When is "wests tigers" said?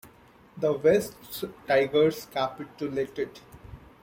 0.73-2.25